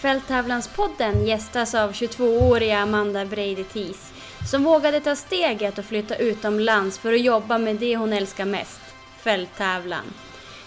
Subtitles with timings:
[0.00, 4.12] Fälttävlanspodden gästas av 22-åriga Amanda Brady Thies
[4.50, 8.80] som vågade ta steget och flytta utomlands för att jobba med det hon älskar mest,
[9.18, 10.14] fälttävlan.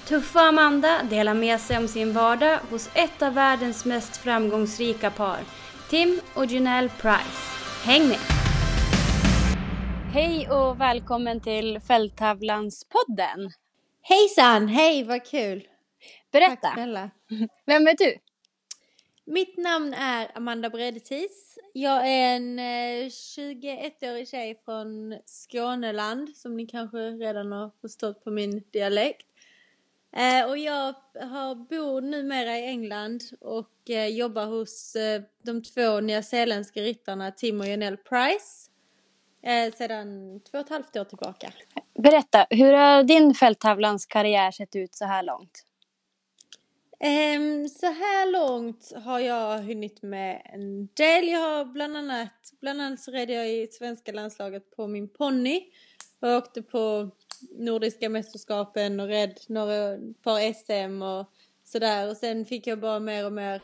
[0.07, 5.39] Tuffa Amanda delar med sig om sin vardag hos ett av världens mest framgångsrika par,
[5.89, 7.55] Tim och Janelle Price.
[7.83, 8.19] Häng med!
[10.13, 13.51] Hej och välkommen till Fälttävlanspodden.
[14.01, 15.63] Hejsan, hej vad kul!
[16.31, 17.09] Berätta, Tack snälla.
[17.65, 18.17] vem är du?
[19.25, 21.57] Mitt namn är Amanda Bredetis.
[21.73, 28.31] Jag är en eh, 21-årig tjej från Skåneland som ni kanske redan har förstått på
[28.31, 29.27] min dialekt.
[30.15, 34.97] Eh, och jag har, bor numera i England och eh, jobbar hos
[35.43, 38.69] de två nyzeeländska ryttarna Tim och Janelle Price
[39.77, 41.51] sedan två och ett halvt år tillbaka.
[41.99, 45.65] Berätta, hur har din fälttävlanskarriär sett ut så här långt?
[47.03, 51.27] Um, så här långt har jag hunnit med en del.
[51.27, 55.63] Jag har bland annat, bland annat så red jag i svenska landslaget på min ponny.
[56.19, 57.09] Jag åkte på
[57.51, 61.31] Nordiska mästerskapen och red några par SM och
[61.63, 62.09] sådär.
[62.09, 63.61] Och sen fick jag bara mer och mer,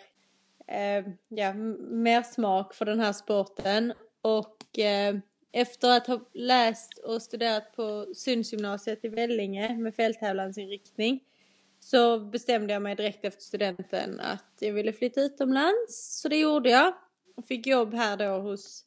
[0.68, 1.54] eh, ja,
[1.90, 3.94] mer smak för den här sporten.
[4.22, 5.16] Och eh,
[5.52, 11.20] efter att ha läst och studerat på Sundsgymnasiet i Vellinge med fälttävlansinriktning
[11.90, 16.20] så bestämde jag mig direkt efter studenten att jag ville flytta utomlands.
[16.22, 16.94] Så det gjorde jag.
[17.36, 18.86] Och fick jobb här då hos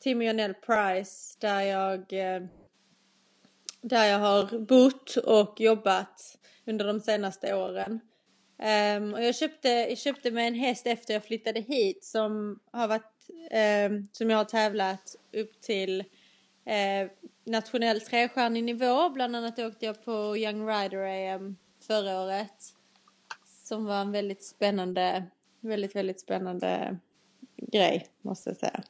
[0.00, 2.42] Tim och Janelle Price där jag, eh,
[3.80, 8.00] där jag har bott och jobbat under de senaste åren.
[8.96, 12.88] Um, och jag köpte, jag köpte mig en häst efter jag flyttade hit som har
[12.88, 13.30] varit,
[13.90, 17.10] um, som jag har tävlat upp till uh,
[17.44, 19.08] nationell trestjärnig nivå.
[19.08, 22.74] Bland annat åkte jag på Young Rider AM förra året.
[23.64, 25.24] Som var en väldigt spännande,
[25.60, 26.98] väldigt, väldigt spännande
[27.56, 28.82] grej måste jag säga.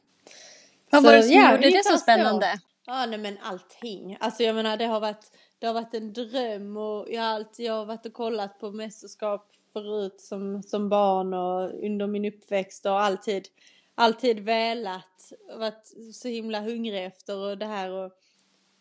[0.90, 2.60] Vad var det som ja, gjorde det så spännande?
[2.86, 4.16] Ja, nej men allting.
[4.20, 7.66] Alltså jag menar det har varit, det har varit en dröm och jag har alltid,
[7.66, 12.86] jag har varit och kollat på mästerskap förut som, som barn och under min uppväxt
[12.86, 13.48] och alltid,
[13.94, 18.12] alltid velat, varit så himla hungrig efter och det här och,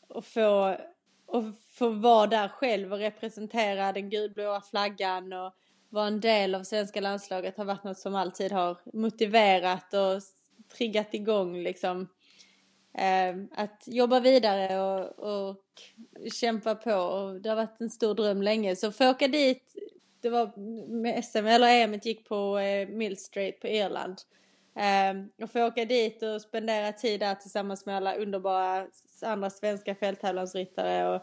[0.07, 0.77] och få,
[1.31, 5.53] och få vara där själv och representera den gulblåa flaggan och
[5.89, 10.21] vara en del av svenska landslaget har varit något som alltid har motiverat och
[10.77, 12.07] triggat igång liksom.
[12.93, 15.63] Eh, att jobba vidare och, och
[16.33, 18.75] kämpa på och det har varit en stor dröm länge.
[18.75, 19.75] Så för att åka dit
[20.21, 20.51] det var
[20.87, 24.17] med SM eller EM gick på eh, Mill Street på Irland.
[24.75, 28.87] Eh, och få åka dit och spendera tid där tillsammans med alla underbara
[29.23, 31.21] andra svenska fälttävlansryttare och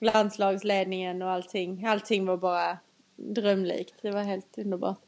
[0.00, 1.86] landslagsledningen och allting.
[1.86, 2.78] Allting var bara
[3.16, 3.94] drömlikt.
[4.02, 5.00] Det var helt underbart.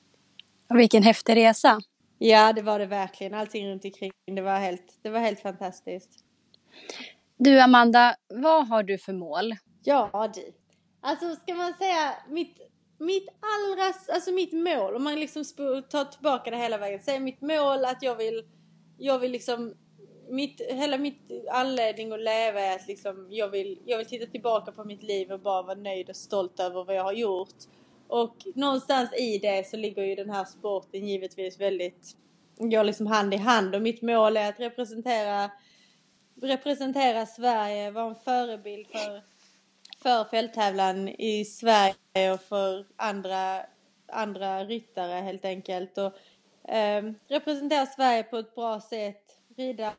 [0.71, 1.81] Och vilken häftig resa.
[2.19, 3.35] Ja, det var det verkligen.
[3.35, 4.13] Allting runt omkring.
[4.27, 6.25] Det var helt, det var helt fantastiskt.
[7.37, 9.55] Du Amanda, vad har du för mål?
[9.85, 10.53] Ja, du.
[11.01, 12.59] Alltså ska man säga mitt,
[12.99, 15.45] mitt allra, alltså mitt mål, om man liksom
[15.91, 18.45] tar tillbaka det hela vägen, är mitt mål att jag vill,
[18.99, 19.75] jag vill liksom
[20.31, 24.73] mitt, hela mitt anledning att leva är att liksom, jag, vill, jag vill titta tillbaka
[24.73, 27.55] på mitt liv och bara vara nöjd och stolt över vad jag har gjort.
[28.09, 32.17] Och någonstans i det så ligger ju den här sporten givetvis väldigt,
[32.57, 35.51] går liksom hand i hand och mitt mål är att representera,
[36.43, 39.23] representera Sverige, vara en förebild för,
[40.03, 43.61] för fälttävlan i Sverige och för andra,
[44.13, 45.99] andra ryttare helt enkelt.
[45.99, 49.25] Och, eh, representera Sverige på ett bra sätt,
[49.57, 49.93] rida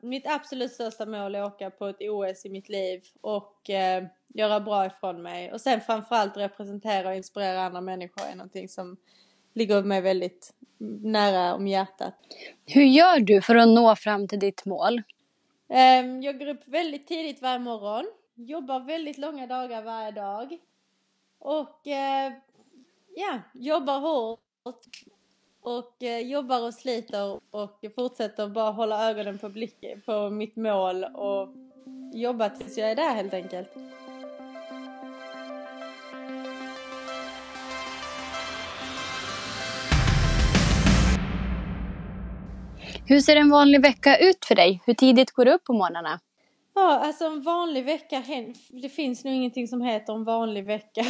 [0.00, 4.04] mitt absolut största mål är att åka på ett OS i mitt liv och eh,
[4.28, 5.52] göra bra ifrån mig.
[5.52, 8.96] Och sen framförallt representera och inspirera andra människor är någonting som
[9.52, 10.54] ligger mig väldigt
[11.02, 12.14] nära om hjärtat.
[12.66, 15.02] Hur gör du för att nå fram till ditt mål?
[15.68, 20.58] Eh, jag går upp väldigt tidigt varje morgon, jobbar väldigt långa dagar varje dag
[21.38, 22.32] och eh,
[23.16, 24.40] ja, jobbar hårt
[25.62, 31.04] och eh, jobbar och sliter och fortsätter bara hålla ögonen på, blick, på mitt mål
[31.04, 31.48] och
[32.12, 33.68] jobba tills jag är där helt enkelt.
[43.06, 44.82] Hur ser en vanlig vecka ut för dig?
[44.86, 46.20] Hur tidigt går du upp på morgnarna?
[46.74, 48.24] Ja, alltså en vanlig vecka,
[48.68, 51.04] det finns nog ingenting som heter en vanlig vecka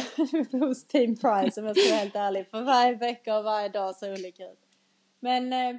[0.51, 2.47] hos Team Price om jag ska vara helt ärlig.
[2.51, 4.59] För varje vecka och varje dag ser olika ut.
[5.19, 5.69] Men eh,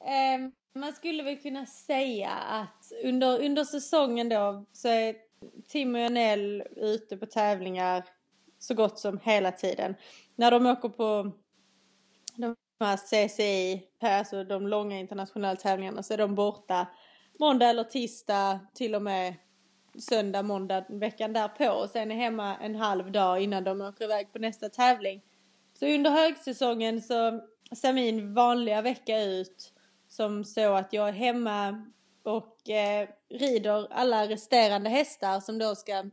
[0.00, 5.16] eh, man skulle väl kunna säga att under, under säsongen då så är
[5.68, 8.04] Tim och Janelle ute på tävlingar
[8.58, 9.94] så gott som hela tiden.
[10.36, 11.32] När de åker på
[12.36, 16.86] de här CCI, alltså de långa internationella tävlingarna, så är de borta
[17.38, 19.34] måndag eller tisdag till och med
[19.98, 24.32] söndag, måndag veckan därpå och sen är hemma en halv dag innan de åker iväg
[24.32, 25.22] på nästa tävling.
[25.78, 27.40] Så under högsäsongen så
[27.76, 29.72] ser min vanliga vecka ut
[30.08, 31.84] som så att jag är hemma
[32.22, 36.04] och eh, rider alla resterande hästar som då ska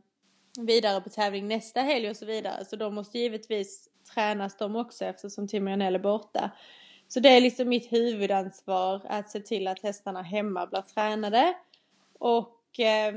[0.58, 2.64] vidare på tävling nästa helg och så vidare.
[2.64, 6.50] Så de måste givetvis tränas de också eftersom Tim är borta.
[7.12, 11.54] Så det är liksom mitt huvudansvar att se till att hästarna hemma blir tränade.
[12.18, 13.14] Och eh,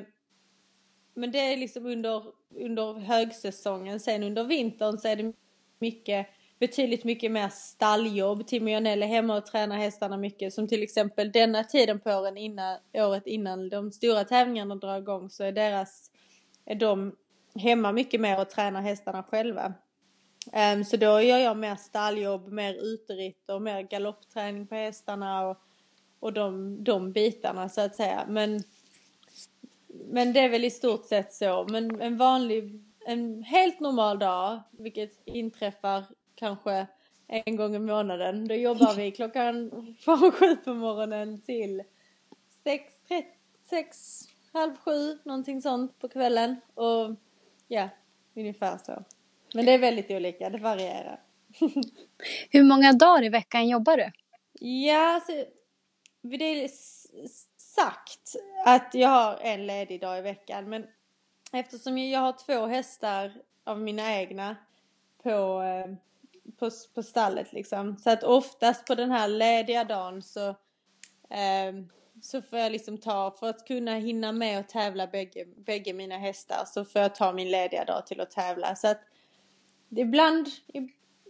[1.14, 2.24] men det är liksom under,
[2.56, 4.00] under högsäsongen.
[4.00, 5.34] Sen under vintern så är det
[5.80, 6.28] mycket
[6.60, 8.48] betydligt mycket mer stalljobb.
[8.48, 10.54] Tim och Janell är hemma och tränar hästarna mycket.
[10.54, 15.30] Som till exempel denna tiden på åren innan, året innan de stora tävlingarna drar igång
[15.30, 16.12] så är deras,
[16.66, 17.16] är de
[17.56, 19.74] hemma mycket mer och tränar hästarna själva.
[20.54, 25.58] Um, så då gör jag mer stalljobb, mer uteritt och mer galoppträning på hästarna och,
[26.20, 28.26] och de, de bitarna så att säga.
[28.28, 28.64] Men,
[29.88, 31.68] men det är väl i stort sett så.
[31.70, 36.04] Men en vanlig, en helt normal dag, vilket inträffar
[36.36, 36.88] kanske
[37.28, 38.48] en gång i månaden.
[38.48, 41.84] Då jobbar vi klockan från sju på morgonen till
[42.64, 43.26] sex, tre,
[43.70, 44.20] sex,
[44.54, 46.56] halv sju, någonting sånt på kvällen.
[46.74, 47.16] Och
[47.68, 47.90] ja,
[48.36, 49.04] ungefär så.
[49.56, 51.20] Men det är väldigt olika, det varierar.
[52.50, 54.12] Hur många dagar i veckan jobbar du?
[54.60, 55.32] Ja, alltså,
[56.22, 56.70] det är
[57.58, 58.36] sagt
[58.66, 60.70] att jag har en ledig dag i veckan.
[60.70, 60.86] Men
[61.52, 64.56] eftersom jag har två hästar av mina egna
[65.24, 65.96] på, eh,
[66.60, 67.98] på, på stallet liksom.
[67.98, 70.50] Så att oftast på den här lediga dagen så,
[71.30, 71.74] eh,
[72.22, 76.18] så får jag liksom ta, för att kunna hinna med och tävla bägge, bägge mina
[76.18, 78.76] hästar så får jag ta min lediga dag till att tävla.
[78.76, 79.02] Så att
[79.98, 80.48] ibland,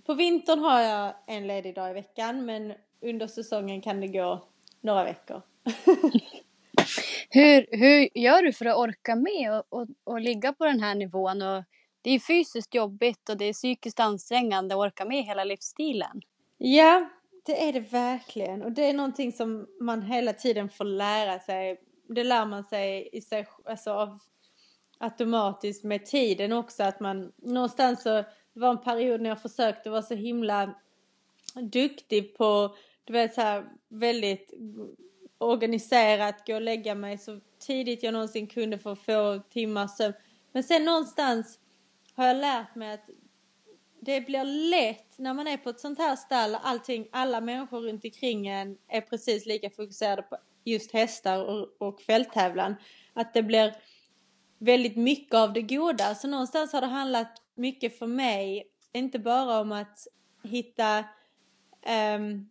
[0.05, 4.47] på vintern har jag en ledig dag i veckan men under säsongen kan det gå
[4.81, 5.41] några veckor.
[7.29, 10.95] hur, hur gör du för att orka med och, och, och ligga på den här
[10.95, 11.41] nivån?
[11.41, 11.63] Och
[12.01, 16.21] det är fysiskt jobbigt och det är psykiskt ansträngande att orka med hela livsstilen.
[16.57, 17.09] Ja,
[17.45, 18.63] det är det verkligen.
[18.63, 21.81] Och det är någonting som man hela tiden får lära sig.
[22.09, 24.19] Det lär man sig i sig, alltså av
[24.97, 26.83] automatiskt med tiden också.
[26.83, 28.23] Att man någonstans så,
[28.55, 30.75] det var en period när jag försökte vara så himla
[31.61, 34.53] duktig på, du vet så här väldigt
[35.37, 40.13] organiserat, gå och lägga mig så tidigt jag någonsin kunde för att få timmar sömn.
[40.51, 41.59] Men sen någonstans
[42.15, 43.09] har jag lärt mig att
[43.99, 48.05] det blir lätt när man är på ett sånt här stall, allting, alla människor runt
[48.05, 52.75] omkring en är precis lika fokuserade på just hästar och, och fälttävlan.
[53.13, 53.75] Att det blir
[54.57, 56.15] väldigt mycket av det goda.
[56.15, 60.07] Så någonstans har det handlat mycket för mig, inte bara om att
[60.43, 61.03] hitta,
[62.17, 62.49] um,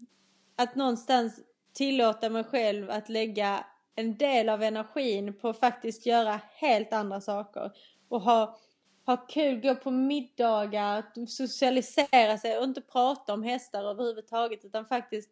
[0.56, 1.40] att någonstans
[1.72, 3.66] tillåta mig själv att lägga
[3.96, 7.72] en del av energin på att faktiskt göra helt andra saker.
[8.08, 8.58] Och ha
[9.06, 15.30] ha kul, gå på middagar, socialisera sig och inte prata om hästar överhuvudtaget utan faktiskt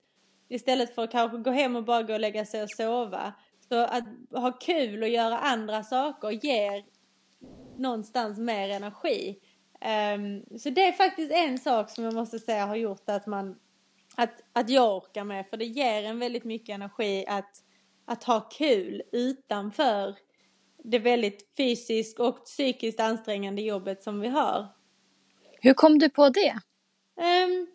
[0.48, 3.32] istället för att kanske gå hem och bara gå och lägga sig och sova.
[3.68, 6.84] Så att ha kul och göra andra saker ger
[7.76, 9.38] någonstans mer energi.
[9.84, 13.56] Um, så det är faktiskt en sak som jag måste säga har gjort att man
[14.16, 17.64] att, att jag orkar med för det ger en väldigt mycket energi att,
[18.04, 20.16] att ha kul utanför
[20.84, 24.66] det väldigt fysiskt och psykiskt ansträngande jobbet som vi har.
[25.60, 26.60] Hur kom du på det?
[27.16, 27.66] Um,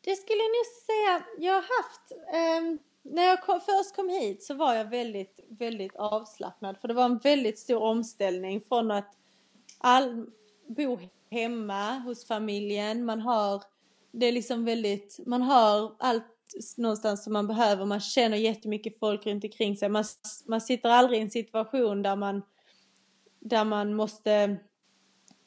[0.00, 2.12] det skulle jag nog säga, jag har haft,
[2.62, 6.94] um, när jag kom, först kom hit så var jag väldigt, väldigt avslappnad för det
[6.94, 9.16] var en väldigt stor omställning från att
[9.78, 10.26] all,
[10.66, 10.98] bo
[11.30, 13.62] hemma hos familjen, man har,
[14.12, 16.24] det är liksom väldigt, man har allt
[16.76, 17.84] någonstans som man behöver.
[17.84, 19.88] Man känner jättemycket folk runt omkring sig.
[19.88, 20.04] Man,
[20.46, 22.42] man sitter aldrig i en situation där man,
[23.40, 24.56] där man måste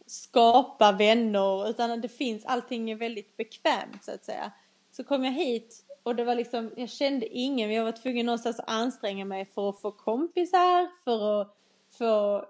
[0.06, 4.52] skapa vänner utan det finns, allting är väldigt bekvämt så att säga.
[4.92, 8.60] Så kom jag hit och det var liksom, jag kände ingen, jag var tvungen någonstans
[8.60, 11.58] att anstränga mig för att få kompisar, för att,
[11.98, 12.46] få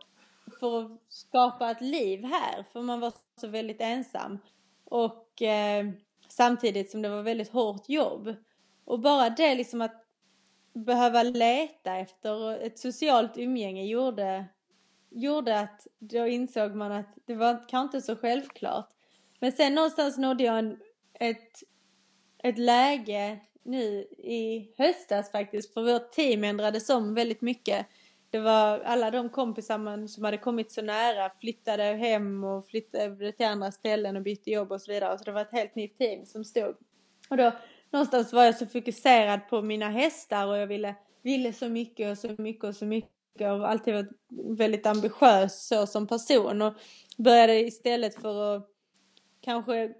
[0.62, 4.40] för att skapa ett liv här, för man var så väldigt ensam.
[4.86, 5.86] Och eh,
[6.32, 8.36] Samtidigt som det var väldigt hårt jobb.
[8.86, 10.06] Och bara det liksom att
[10.74, 14.46] behöva leta efter ett socialt umgänge gjorde,
[15.10, 18.90] gjorde att då insåg man att det var kanske inte så självklart.
[19.40, 20.80] Men sen någonstans nådde jag en,
[21.14, 21.64] ett,
[22.44, 27.88] ett läge nu i höstas faktiskt, för vårt team ändrades om väldigt mycket.
[28.32, 33.32] Det var alla de kompisar man, som hade kommit så nära flyttade hem och flyttade
[33.32, 35.18] till andra ställen och bytte jobb och så vidare.
[35.18, 36.76] Så det var ett helt nytt team som stod.
[37.30, 37.52] Och då
[37.92, 42.18] någonstans var jag så fokuserad på mina hästar och jag ville, ville så mycket och
[42.18, 43.12] så mycket och så mycket
[43.52, 44.12] och alltid varit
[44.58, 46.74] väldigt ambitiös så som person och
[47.18, 48.68] började istället för att
[49.42, 49.94] kanske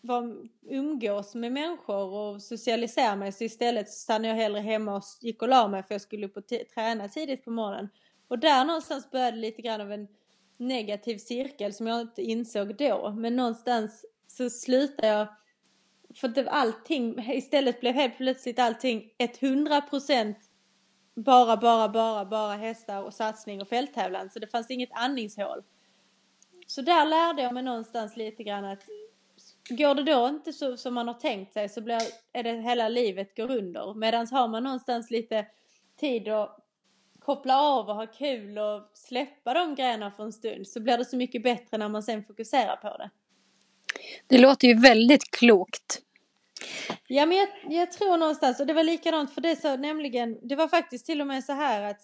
[0.00, 5.42] var, umgås med människor och socialisera mig så istället stannade jag hellre hemma och gick
[5.42, 7.88] och la mig för jag skulle upp och träna tidigt på morgonen.
[8.28, 10.08] Och där någonstans började lite grann av en
[10.56, 13.14] negativ cirkel som jag inte insåg då.
[13.16, 15.28] Men någonstans så slutade jag
[16.14, 20.34] för att allting, istället blev helt plötsligt allting 100%
[21.14, 24.30] bara, bara, bara, bara hästar och satsning och fälttävlan.
[24.30, 25.62] Så det fanns inget andningshål.
[26.66, 28.82] Så där lärde jag mig någonstans lite grann att
[29.68, 32.00] går det då inte så som man har tänkt sig så blir,
[32.32, 33.94] är det hela livet går under.
[33.94, 35.46] Medan har man någonstans lite
[36.00, 36.56] tid att
[37.18, 41.04] koppla av och ha kul och släppa de grejerna för en stund så blir det
[41.04, 43.10] så mycket bättre när man sen fokuserar på det.
[44.26, 46.02] Det låter ju väldigt klokt.
[47.06, 50.56] Ja men jag, jag tror någonstans, och det var likadant för det så nämligen, det
[50.56, 52.00] var faktiskt till och med så här att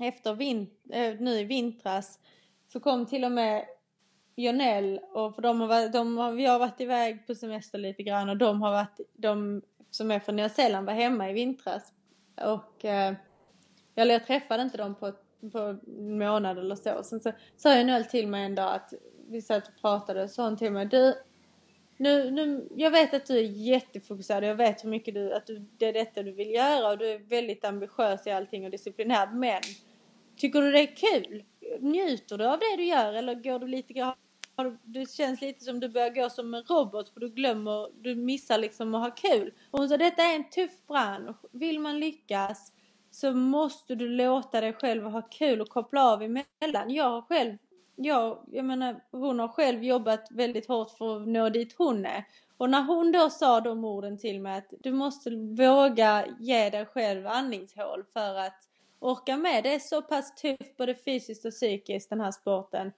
[0.00, 2.18] efter vin, äh, nu i vintras
[2.72, 3.66] så kom till och med
[4.36, 8.28] Jonell och för de har, de har, vi har varit iväg på semester lite grann
[8.28, 11.92] och de har varit, de som är från Nya Zeeland var hemma i vintras.
[12.42, 13.14] Och eh,
[13.94, 15.12] jag träffade inte dem på,
[15.52, 17.02] på en månad eller så.
[17.02, 18.92] Sen så sa Jonell till mig en dag att
[19.28, 21.14] vi satt och pratade och sa hon till mig du
[21.96, 25.58] nu, nu, jag vet att du är jättefokuserad jag vet hur mycket du, att du,
[25.78, 29.34] det är detta du vill göra och du är väldigt ambitiös i allting och disciplinerad
[29.34, 29.62] men
[30.36, 31.44] Tycker du det är kul?
[31.80, 34.14] Njuter du av det du gör eller går du lite grann
[34.82, 38.58] det känns lite som du börjar gå som en robot för du glömmer, du missar
[38.58, 39.52] liksom att ha kul.
[39.70, 41.36] Och hon sa detta är en tuff bransch.
[41.52, 42.72] Vill man lyckas
[43.10, 46.90] så måste du låta dig själv ha kul och koppla av emellan.
[46.90, 47.56] Jag har själv,
[47.96, 52.24] jag, jag menar hon har själv jobbat väldigt hårt för att nå dit hon är.
[52.56, 56.86] Och när hon då sa de orden till mig att du måste våga ge dig
[56.86, 58.68] själv andningshål för att
[58.98, 59.64] orka med.
[59.64, 62.92] Det är så pass tufft både fysiskt och psykiskt den här sporten.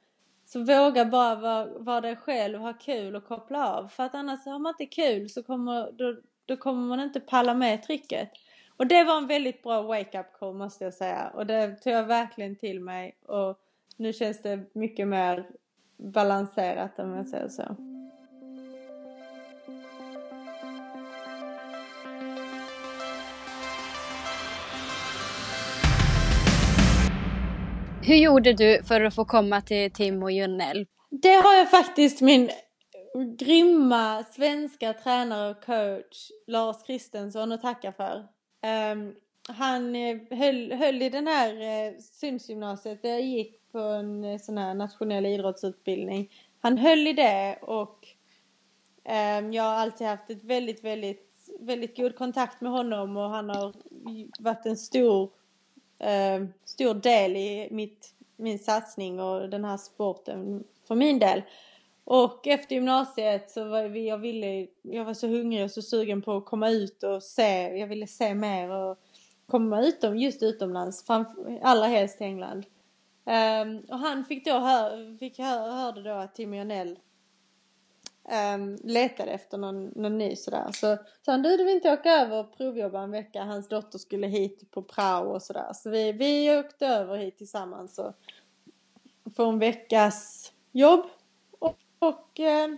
[0.47, 3.88] Så våga bara vara, vara dig själv, ha kul och koppla av.
[3.88, 7.55] För att annars har man inte kul så kommer, då, då kommer man inte palla
[7.55, 8.31] med trycket.
[8.76, 11.31] Och det var en väldigt bra wake-up call måste jag säga.
[11.35, 13.17] Och det tog jag verkligen till mig.
[13.26, 13.59] Och
[13.97, 15.50] nu känns det mycket mer
[15.97, 17.96] balanserat om jag säger så.
[28.07, 30.87] Hur gjorde du för att få komma till Tim och Junnel?
[31.11, 32.51] Det har jag faktiskt min
[33.39, 38.17] grymma svenska tränare och coach Lars Kristensson att tacka för.
[38.93, 39.15] Um,
[39.49, 44.39] han eh, höll, höll i den här uh, synsgymnasiet där jag gick på en uh,
[44.39, 46.33] sån här nationell idrottsutbildning.
[46.61, 48.09] Han höll i det och
[49.39, 53.49] um, jag har alltid haft ett väldigt, väldigt, väldigt god kontakt med honom och han
[53.49, 53.75] har
[54.39, 55.31] varit en stor
[55.99, 61.43] eh, stor del i mitt, min satsning och den här sporten för min del.
[62.05, 66.23] Och efter gymnasiet så var vi, jag ville, jag var så hungrig och så sugen
[66.23, 68.99] på att komma ut och se, jag ville se mer och
[69.47, 72.67] komma utom, just utomlands, framför, allra helst England.
[73.25, 76.99] Um, och han fick då hör, fick hör, hörde då att Timmy Janell
[78.28, 80.73] Ehm, um, letade efter någon, någon ny sådär.
[80.73, 83.45] Så sa han, du du vill inte åka över och provjobba en vecka?
[83.45, 85.73] Hans dotter skulle hit på prao och sådär.
[85.73, 88.14] Så vi, vi åkte över hit tillsammans och
[89.37, 91.06] får en veckas jobb.
[91.59, 92.68] Och, och eh,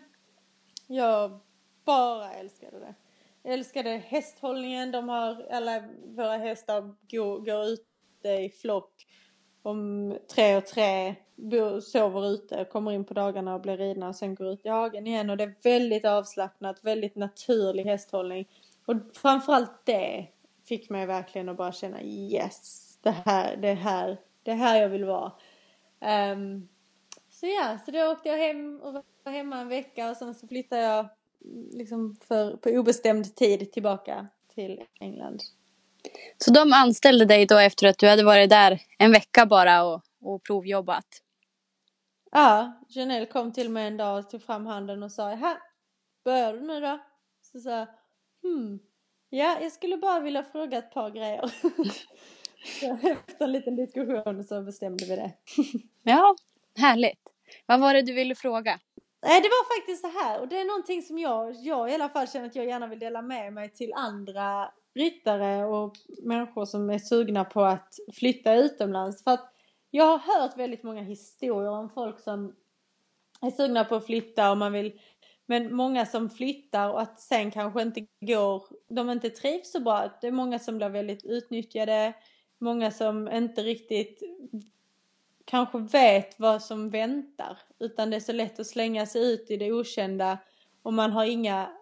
[0.86, 1.40] jag
[1.84, 2.94] bara älskade det.
[3.42, 4.90] Jag älskade hästhållningen.
[4.90, 9.06] De har, alla våra hästar går, går ute i flock
[9.68, 11.14] om tre och tre
[11.82, 15.06] sover ute, kommer in på dagarna och blir ridna och sen går ut i hagen
[15.06, 18.48] igen och det är väldigt avslappnat, väldigt naturlig hästhållning.
[18.86, 20.26] Och framförallt det
[20.68, 25.04] fick mig verkligen att bara känna yes, det här, det här, det här jag vill
[25.04, 25.32] vara.
[26.32, 26.68] Um,
[27.30, 30.48] så ja, så då åkte jag hem och var hemma en vecka och sen så
[30.48, 31.08] flyttade jag
[31.44, 35.42] mm, liksom för, på obestämd tid tillbaka till England.
[36.38, 40.02] Så de anställde dig då efter att du hade varit där en vecka bara och,
[40.22, 41.06] och provjobbat?
[42.30, 45.58] Ja, Janelle kom till mig en dag och tog fram handen och sa här,
[46.24, 46.98] börjar du nu då?
[47.52, 47.86] Så sa jag,
[48.42, 48.78] hmm,
[49.30, 51.50] ja, jag skulle bara vilja fråga ett par grejer.
[53.12, 55.32] efter en liten diskussion så bestämde vi det.
[56.02, 56.36] ja,
[56.76, 57.20] härligt.
[57.66, 58.80] Vad var det du ville fråga?
[59.22, 62.08] Nej, det var faktiskt så här och det är någonting som jag, jag i alla
[62.08, 66.90] fall känner att jag gärna vill dela med mig till andra ryttare och människor som
[66.90, 69.24] är sugna på att flytta utomlands.
[69.24, 69.52] För att
[69.90, 72.54] jag har hört väldigt många historier om folk som
[73.40, 75.00] är sugna på att flytta och man vill
[75.46, 80.10] Men många som flyttar och att sen kanske inte går, de inte trivs så bra.
[80.20, 82.12] Det är många som blir väldigt utnyttjade,
[82.58, 84.22] många som inte riktigt
[85.44, 87.58] kanske vet vad som väntar.
[87.78, 90.38] Utan det är så lätt att slänga sig ut i det okända
[90.82, 91.77] och man har inga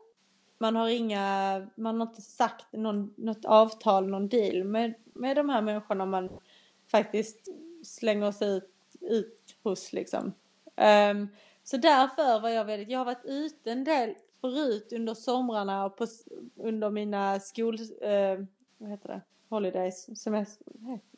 [0.59, 5.49] man har inga, man har inte sagt någon, något avtal, någon deal med, med de
[5.49, 6.31] här människorna man
[6.91, 7.49] faktiskt
[7.85, 8.71] slänger sig ut,
[9.01, 10.33] ut hos liksom.
[10.77, 11.29] Um,
[11.65, 15.97] så därför var jag väldigt, jag har varit ute en del förut under somrarna och
[15.97, 16.07] på,
[16.57, 18.47] under mina skol, uh,
[18.79, 20.67] vad heter det, holidays, semester,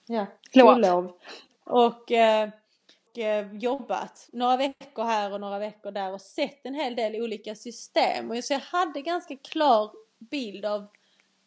[0.06, 1.12] ja, skollov.
[1.64, 2.50] Och uh,
[3.16, 7.54] Eh, jobbat några veckor här och några veckor där och sett en hel del olika
[7.54, 8.30] system.
[8.30, 10.86] Och så jag hade ganska klar bild av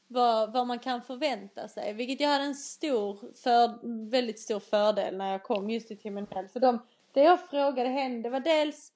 [0.08, 1.94] vad, vad man kan förvänta sig.
[1.94, 6.48] Vilket jag hade en stor, för, väldigt stor fördel när jag kom just till Timonell.
[6.48, 8.92] För de, det jag frågade henne det var dels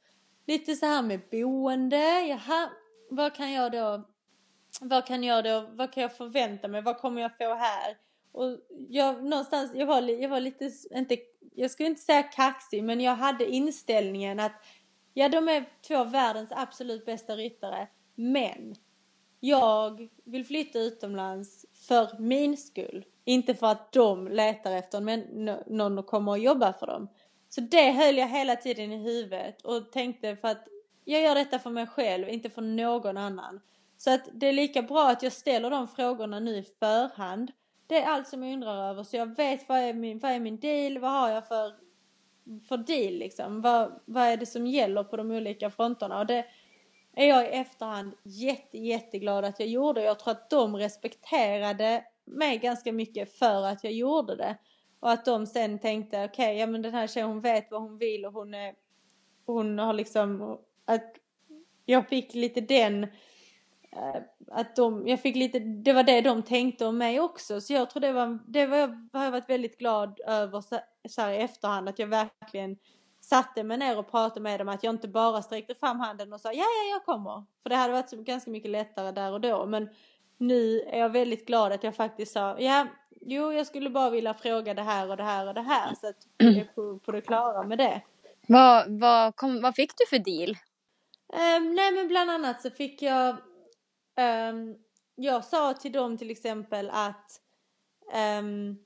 [0.48, 2.22] lite så här med boende.
[2.22, 2.69] Jaha,
[3.10, 4.03] vad kan jag då,
[4.81, 6.81] vad kan jag då, vad kan jag förvänta mig?
[6.81, 7.98] Vad kommer jag få här?
[8.31, 8.57] Och
[8.89, 11.17] jag någonstans, jag var, jag var lite, inte,
[11.55, 14.65] jag skulle inte säga kaxig, men jag hade inställningen att
[15.13, 18.75] ja, de är två världens absolut bästa ryttare, men
[19.39, 23.05] jag vill flytta utomlands för min skull.
[23.25, 27.07] Inte för att de letar efter men någon och kommer och jobba för dem.
[27.50, 30.67] Så det höll jag hela tiden i huvudet och tänkte för att
[31.05, 33.62] jag gör detta för mig själv, inte för någon annan.
[33.97, 37.51] Så att det är lika bra att jag ställer de frågorna nu i förhand
[37.88, 40.39] det är allt som jag undrar över så jag vet vad är min, vad är
[40.39, 41.74] min deal, vad har jag för,
[42.68, 43.62] för deal liksom.
[43.62, 46.46] Vad, vad är det som gäller på de olika fronterna och det
[47.13, 50.04] är jag i efterhand jätte, jätteglad att jag gjorde.
[50.04, 54.58] Jag tror att de respekterade mig ganska mycket för att jag gjorde det.
[55.00, 57.82] Och att de sen tänkte okej, okay, ja men den här tjejen hon vet vad
[57.82, 58.75] hon vill och hon är,
[59.46, 61.15] hon har liksom, att
[61.86, 63.10] jag fick lite den Eh,
[64.52, 67.62] att de, jag fick lite, det var det de tänkte om mig också.
[67.62, 70.79] Så jag tror det var, det var, har jag varit väldigt glad över så,
[71.10, 71.90] så här i efterhand.
[71.90, 72.77] Att jag verkligen
[73.22, 74.70] satte mig ner och pratade med dem.
[74.70, 77.44] Att jag inte bara sträckte fram handen och sa ja, ja, jag kommer.
[77.64, 79.66] För det hade varit så, ganska mycket lättare där och då.
[79.66, 79.90] Men
[80.38, 82.88] nu är jag väldigt glad att jag faktiskt sa ja,
[83.22, 85.96] jo, jag skulle bara vilja fråga det här och det här och det här.
[85.96, 88.01] Så att jag är på, på det klara med det.
[88.48, 90.50] Vad, vad, kom, vad fick du för deal?
[91.34, 93.38] Um, nej men bland annat så fick jag
[94.18, 94.75] Um,
[95.16, 97.42] jag sa till dem till exempel att
[98.40, 98.78] um,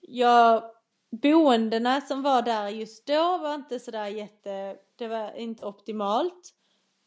[0.00, 0.62] jag,
[1.10, 6.54] boendena som var där just då var inte sådär jätte, det var inte optimalt.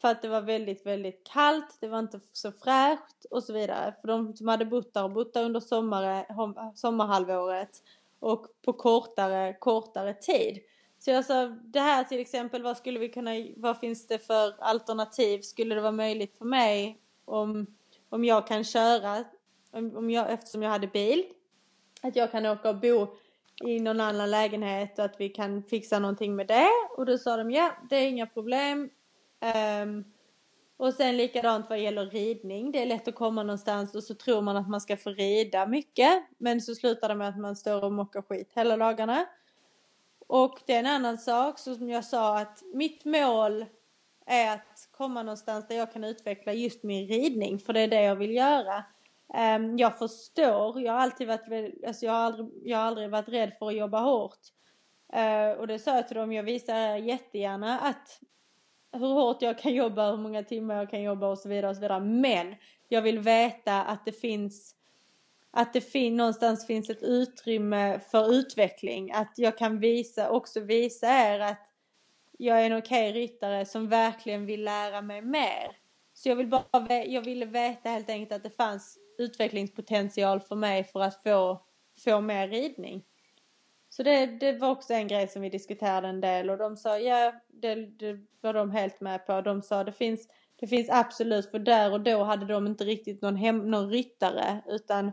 [0.00, 3.94] För att det var väldigt, väldigt kallt, det var inte så fräscht och så vidare.
[4.00, 6.26] För de som hade bott där och bott där under sommare,
[6.74, 7.82] sommarhalvåret
[8.18, 10.58] och på kortare, kortare tid.
[10.98, 14.54] Så jag sa, det här till exempel, vad skulle vi kunna, vad finns det för
[14.58, 15.40] alternativ?
[15.40, 17.66] Skulle det vara möjligt för mig om,
[18.08, 19.24] om jag kan köra,
[19.72, 21.24] om jag, eftersom jag hade bil,
[22.02, 23.06] att jag kan åka och bo
[23.64, 26.68] i någon annan lägenhet och att vi kan fixa någonting med det.
[26.96, 28.90] Och då sa de ja, det är inga problem.
[29.82, 30.04] Um,
[30.76, 32.72] och sen likadant vad gäller ridning.
[32.72, 35.66] Det är lätt att komma någonstans och så tror man att man ska få rida
[35.66, 36.24] mycket.
[36.38, 39.26] Men så slutar det med att man står och mockar skit hela dagarna.
[40.26, 43.64] Och det är en annan sak, så som jag sa att mitt mål
[44.26, 48.02] är att komma någonstans där jag kan utveckla just min ridning, för det är det
[48.02, 48.84] jag vill göra.
[49.34, 53.28] Ehm, jag förstår, jag har alltid varit, alltså jag har aldrig, jag har aldrig varit
[53.28, 54.40] rädd för att jobba hårt.
[55.12, 58.20] Eh, och det sa jag till dem, jag visar jättegärna att
[58.92, 61.76] hur hårt jag kan jobba, hur många timmar jag kan jobba och så vidare och
[61.76, 62.00] så vidare.
[62.00, 62.54] Men
[62.88, 64.76] jag vill veta att det finns
[65.50, 69.12] att det fin någonstans finns ett utrymme för utveckling.
[69.12, 71.65] Att jag kan visa, också visa er att
[72.38, 75.76] jag är en okej okay ryttare som verkligen vill lära mig mer.
[76.14, 80.84] Så jag, vill bara, jag ville veta helt enkelt att det fanns utvecklingspotential för mig
[80.84, 81.62] för att få,
[82.04, 83.04] få mer ridning.
[83.88, 86.98] Så det, det var också en grej som vi diskuterade en del och de sa
[86.98, 89.40] ja, det, det var de helt med på.
[89.40, 93.22] De sa det finns, det finns absolut, för där och då hade de inte riktigt
[93.22, 95.12] någon, hem, någon ryttare utan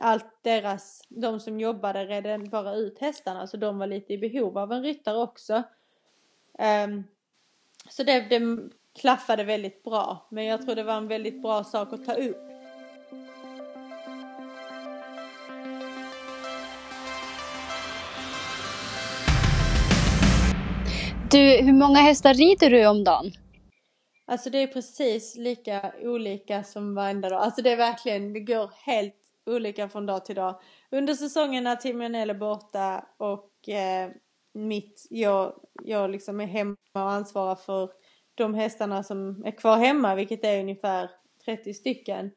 [0.00, 4.58] allt deras, de som jobbade redde bara ut hästarna så de var lite i behov
[4.58, 5.62] av en ryttare också.
[6.58, 7.04] Um,
[7.88, 8.40] så det, det
[9.00, 10.28] klaffade väldigt bra.
[10.30, 12.50] Men jag tror det var en väldigt bra sak att ta upp.
[21.30, 23.32] Du, hur många hästar rider du om dagen?
[24.26, 27.42] Alltså det är precis lika olika som varenda dag.
[27.42, 29.14] Alltså det är verkligen, det går helt
[29.46, 30.60] olika från dag till dag.
[30.90, 34.10] Under säsongen när Timianel är borta och eh,
[34.54, 37.90] mitt, jag, jag liksom är hemma och ansvarar för
[38.34, 41.10] de hästarna som är kvar hemma, vilket är ungefär
[41.44, 42.30] 30 stycken,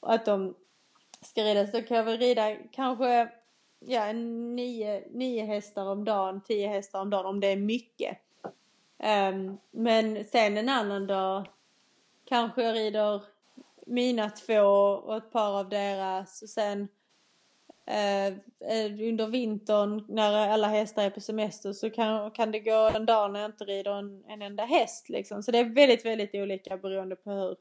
[0.00, 0.54] att de
[1.20, 3.28] ska rida så kan jag väl rida kanske
[3.80, 8.18] ja, nio, nio hästar om dagen, tio hästar om dagen om det är mycket.
[8.98, 11.46] Um, men sen en annan dag
[12.24, 13.22] kanske jag rider
[13.86, 16.88] mina två och ett par av deras och sen
[17.86, 22.90] Eh, eh, under vintern när alla hästar är på semester så kan, kan det gå
[22.94, 25.42] en dag när jag inte rider en, en enda häst liksom.
[25.42, 27.56] Så det är väldigt, väldigt olika beroende på hur,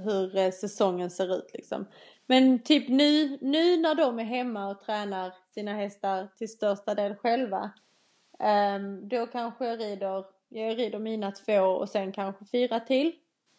[0.00, 1.86] hur eh, säsongen ser ut liksom.
[2.26, 7.14] Men typ nu, nu när de är hemma och tränar sina hästar till största del
[7.14, 7.70] själva.
[8.38, 13.12] Ehm, då kanske jag rider, jag rider mina två och sen kanske fyra till.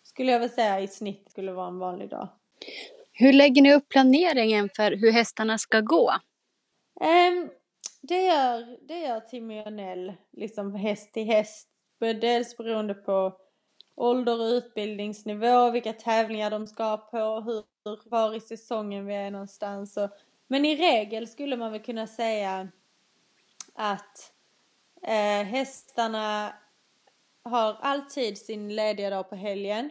[0.04, 2.30] Skulle jag väl säga i snitt skulle vara en vanlig dag.
[3.19, 6.12] Hur lägger ni upp planeringen för hur hästarna ska gå?
[7.01, 7.49] Um,
[8.01, 11.69] det gör, det gör Timmy och Nell, liksom häst till häst.
[11.99, 13.38] Dels beroende på
[13.95, 17.63] ålder och utbildningsnivå, vilka tävlingar de ska på, hur,
[18.10, 19.97] var i säsongen vi är någonstans.
[19.97, 20.10] Och,
[20.47, 22.67] men i regel skulle man väl kunna säga
[23.73, 24.32] att
[25.03, 26.53] eh, hästarna
[27.43, 29.89] har alltid sin lediga dag på helgen.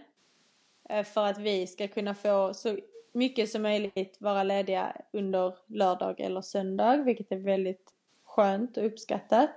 [0.88, 2.78] Eh, för att vi ska kunna få så
[3.16, 7.92] mycket som möjligt vara lediga under lördag eller söndag, vilket är väldigt
[8.24, 9.50] skönt och uppskattat.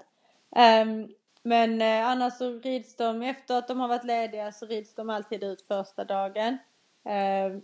[0.84, 4.94] Um, men eh, annars så rids de, efter att de har varit lediga så rids
[4.94, 6.58] de alltid ut första dagen.
[7.06, 7.58] Eh,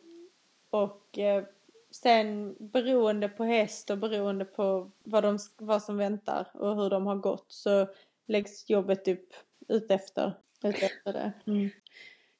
[0.69, 1.43] och eh,
[1.91, 7.08] sen beroende på häst och beroende på vad, de, vad som väntar och hur de
[7.08, 7.88] har gått så
[8.25, 9.34] läggs jobbet upp
[9.67, 11.31] utefter, utefter det.
[11.47, 11.69] Mm.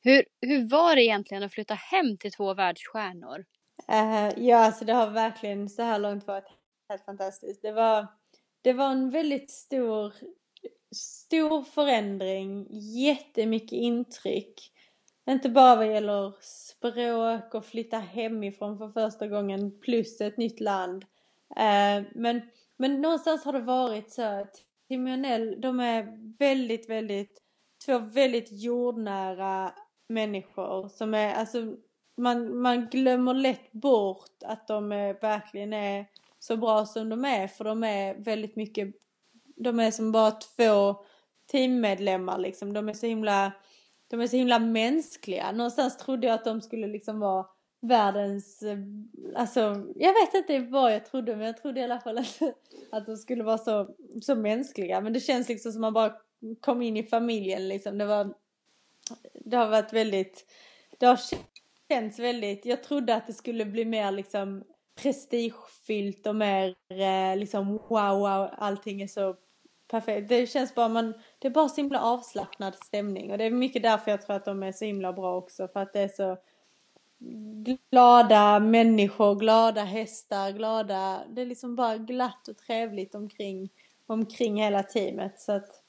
[0.06, 3.46] Hur, hur var det egentligen att flytta hem till två världsstjärnor?
[3.92, 6.48] Uh, ja, alltså det har verkligen så här långt varit
[6.90, 7.62] helt fantastiskt.
[7.62, 8.08] Det var,
[8.62, 10.14] det var en väldigt stor
[10.96, 14.72] stor förändring, jättemycket intryck.
[15.30, 21.04] Inte bara vad gäller språk och flytta hemifrån för första gången plus ett nytt land.
[21.52, 22.42] Uh, men,
[22.78, 24.56] men någonstans har det varit så att
[24.88, 26.08] Timonell, de är
[26.40, 27.42] väldigt, väldigt,
[27.86, 29.74] två väldigt jordnära
[30.08, 31.76] människor som är, alltså
[32.18, 36.06] man, man glömmer lätt bort att de är, verkligen är
[36.40, 38.96] så bra som de är för de är väldigt mycket
[39.56, 40.96] de är som bara två
[41.52, 42.74] teammedlemmar liksom.
[42.74, 43.52] De är så himla,
[44.08, 45.52] de är så himla mänskliga.
[45.52, 47.46] Någonstans trodde jag att de skulle liksom vara
[47.82, 48.64] världens,
[49.36, 49.60] alltså
[49.96, 52.42] jag vet inte vad jag trodde men jag trodde i alla fall att,
[52.92, 55.02] att de skulle vara så, så mänskliga.
[55.02, 56.14] Men det känns liksom som man bara
[56.60, 57.98] kom in i familjen liksom.
[57.98, 58.34] Det var,
[59.46, 60.46] det har varit väldigt,
[60.98, 61.20] det har
[61.90, 64.64] känts väldigt, jag trodde att det skulle bli mer liksom
[65.02, 69.36] prestigefyllt och mer eh, liksom wow, wow, allting är så
[69.88, 70.30] perfekt.
[70.30, 73.84] Det känns bara, man, det är bara så himla avslappnad stämning och det är mycket
[73.84, 76.38] därför jag tror att de är så himla bra också för att det är så
[77.92, 83.70] glada människor, glada hästar, glada, det är liksom bara glatt och trevligt omkring,
[84.06, 85.85] omkring hela teamet så att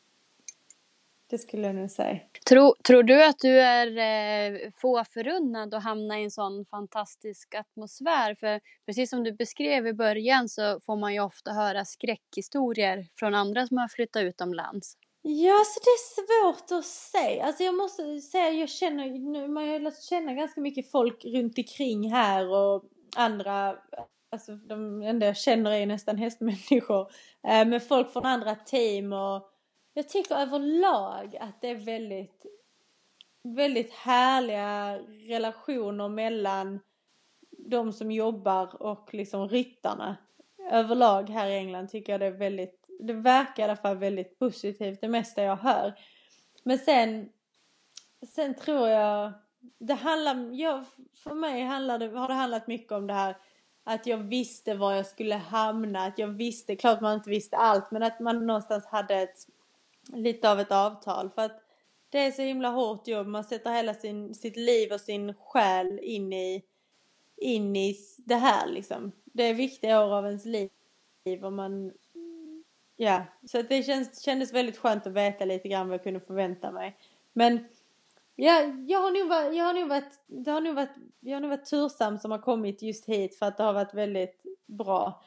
[1.30, 2.18] det skulle jag nog säga.
[2.48, 7.54] Tror, tror du att du är eh, få förunnad att hamna i en sån fantastisk
[7.54, 8.34] atmosfär?
[8.34, 13.34] För precis som du beskrev i början så får man ju ofta höra skräckhistorier från
[13.34, 14.96] andra som har flyttat utomlands.
[15.22, 17.44] Ja, så det är svårt att säga.
[17.44, 22.12] Alltså jag måste säga, jag känner, man har lärt känna ganska mycket folk runt omkring
[22.12, 22.84] här och
[23.16, 23.76] andra,
[24.30, 27.10] alltså de enda jag känner är nästan hästmänniskor.
[27.48, 29.50] Eh, med folk från andra team och
[29.96, 32.46] jag tycker överlag att det är väldigt,
[33.42, 36.80] väldigt härliga relationer mellan
[37.50, 40.16] de som jobbar och liksom ryttarna.
[40.70, 44.38] Överlag här i England tycker jag det är väldigt, det verkar i alla fall väldigt
[44.38, 45.94] positivt det mesta jag hör.
[46.62, 47.28] Men sen,
[48.34, 49.32] sen tror jag,
[49.78, 53.36] det handlar, ja, för mig handlar det, har det handlat mycket om det här
[53.84, 57.90] att jag visste var jag skulle hamna, att jag visste, klart man inte visste allt,
[57.90, 59.46] men att man någonstans hade ett
[60.12, 61.62] lite av ett avtal för att
[62.10, 63.26] det är så himla hårt jobb.
[63.26, 66.64] Man sätter hela sin, sitt liv och sin själ in i,
[67.36, 69.12] in i det här liksom.
[69.24, 70.70] Det är viktiga år av ens liv
[71.42, 71.92] och man,
[72.96, 76.20] ja, så att det känns, kändes väldigt skönt att veta lite grann vad jag kunde
[76.20, 76.96] förvänta mig.
[77.32, 77.68] Men
[78.36, 81.40] ja, jag har nog varit, jag har nog varit, det har nog varit, jag har
[81.40, 85.22] nog varit tursam som har kommit just hit för att det har varit väldigt bra.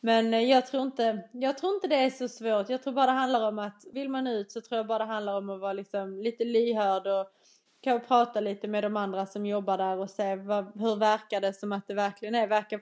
[0.00, 2.68] Men eh, jag tror, inte, jag tror inte det är så svårt.
[2.68, 5.04] Jag tror bara det handlar om att vill man ut så tror jag bara det
[5.04, 7.26] handlar om att vara liksom lite lyhörd och
[7.80, 11.52] kanske prata lite med de andra som jobbar där och se vad, hur verkar det
[11.52, 12.46] som att det verkligen är.
[12.46, 12.80] Verkar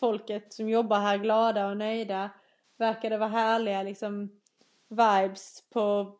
[0.00, 2.30] folket som jobbar här glada och nöjda?
[2.78, 4.40] Verkar det vara härliga liksom
[4.88, 6.18] vibes på, på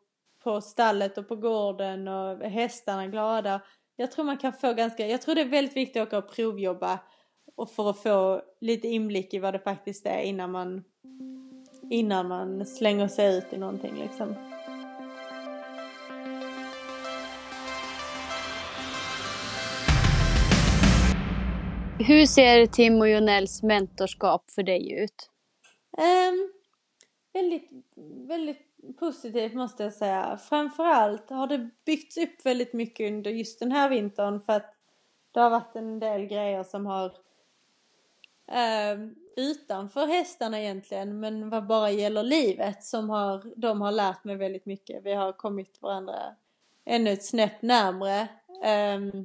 [0.48, 3.60] på stallet och på gården och hästarna glada.
[3.96, 6.34] Jag tror man kan få ganska, jag tror det är väldigt viktigt att åka och
[6.34, 6.98] provjobba
[7.58, 10.84] och för att få lite inblick i vad det faktiskt är innan man
[11.90, 14.34] innan man slänger sig ut i någonting liksom.
[21.98, 25.30] Hur ser Tim och Jonells mentorskap för dig ut?
[25.98, 26.52] Um,
[27.32, 27.70] väldigt,
[28.28, 28.66] väldigt
[28.98, 30.38] positivt måste jag säga.
[30.48, 34.74] Framförallt har det byggts upp väldigt mycket under just den här vintern för att
[35.32, 37.12] det har varit en del grejer som har
[38.48, 44.36] Ehm, utanför hästarna egentligen men vad bara gäller livet som har, de har lärt mig
[44.36, 45.04] väldigt mycket.
[45.04, 46.36] Vi har kommit varandra
[46.84, 48.28] ännu ett snäpp närmre
[48.64, 49.24] ehm,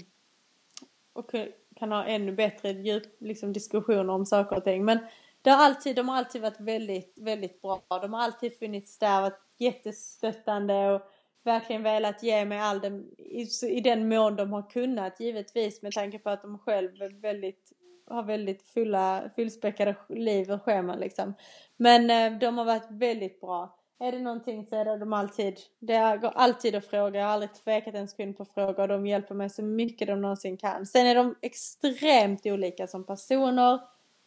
[1.14, 1.32] och
[1.76, 4.86] kan ha ännu bättre djup, liksom, diskussioner om saker och ting.
[4.86, 5.00] Men
[5.42, 7.82] det har alltid, de har alltid varit väldigt, väldigt bra.
[7.88, 11.02] De har alltid funnits där, varit jättestöttande och
[11.44, 15.92] verkligen velat ge mig all den, i, i den mån de har kunnat givetvis med
[15.92, 17.72] tanke på att de själv är väldigt,
[18.08, 21.34] har väldigt fulla, fullspäckade liv och scheman liksom.
[21.78, 23.80] Men eh, de har varit väldigt bra.
[24.00, 27.34] Är det någonting så är det de alltid, det går alltid att fråga, jag har
[27.34, 30.86] aldrig tvekat en sekund på fråga och de hjälper mig så mycket de någonsin kan.
[30.86, 33.80] Sen är de extremt olika som personer,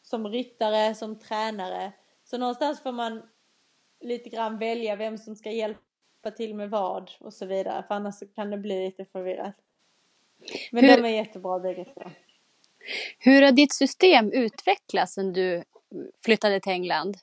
[0.03, 1.93] som ryttare, som tränare.
[2.25, 3.23] Så någonstans får man
[4.01, 7.85] lite grann välja vem som ska hjälpa till med vad och så vidare.
[7.89, 9.55] För annars kan det bli lite förvirrat.
[10.73, 10.97] Men Hur...
[10.97, 12.03] de är jättebra bägge två.
[13.19, 15.65] Hur har ditt system utvecklats sen du
[16.25, 17.17] flyttade till England?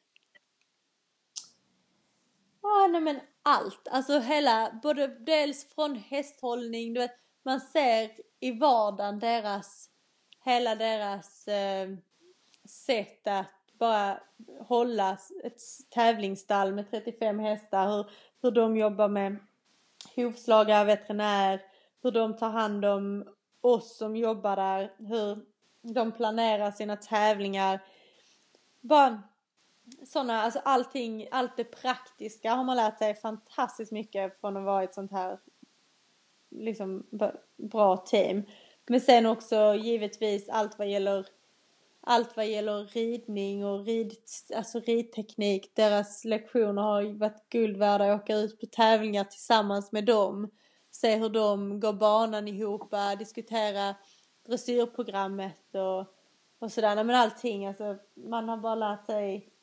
[2.62, 3.88] Ja, nej men allt.
[3.92, 9.90] Alltså hela, både dels från hästhållning, du vet, man ser i vardagen deras,
[10.46, 11.90] hela deras eh,
[12.66, 14.20] sätt att bara
[14.60, 18.06] hålla ett tävlingsstall med 35 hästar, hur,
[18.42, 19.38] hur de jobbar med
[20.16, 21.62] hovslagare, veterinär,
[22.04, 23.26] hur de tar hand om
[23.62, 25.46] oss som jobbar där, hur
[25.84, 27.80] de planerar sina tävlingar.
[28.82, 29.24] Bara
[30.06, 34.84] sådana, alltså allting, allt det praktiska har man lärt sig fantastiskt mycket från att vara
[34.84, 35.40] ett sånt här
[36.52, 37.08] liksom
[37.58, 38.44] bra team.
[38.88, 41.26] Men sen också givetvis allt vad gäller
[42.06, 44.14] allt vad gäller ridning och rid,
[44.56, 45.76] alltså ridteknik.
[45.76, 48.16] Deras lektioner har varit guld värda.
[48.16, 50.50] Åka ut på tävlingar tillsammans med dem.
[50.92, 53.96] Se hur de går banan ihop, diskutera
[54.48, 56.00] dressyrprogrammet och,
[56.60, 57.04] och sådär.
[57.04, 59.54] Men allting, alltså man har bara lärt sig